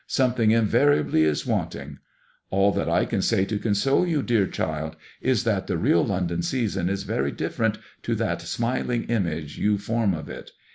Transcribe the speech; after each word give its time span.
Something 0.07 0.49
invariably 0.49 1.25
is 1.25 1.45
wanting. 1.45 1.99
All 2.49 2.71
that 2.71 2.89
I 2.89 3.05
can 3.05 3.21
say 3.21 3.45
to 3.45 3.59
console 3.59 4.03
you, 4.03 4.23
dear 4.23 4.47
child, 4.47 4.95
is 5.21 5.43
that 5.43 5.67
the 5.67 5.77
real 5.77 6.03
London 6.03 6.41
season 6.41 6.89
is 6.89 7.03
very 7.03 7.31
different 7.31 7.77
to 8.01 8.15
that 8.15 8.41
smiling 8.41 9.03
image 9.03 9.59
you 9.59 9.77
form 9.77 10.15
of 10.15 10.27
it. 10.27 10.49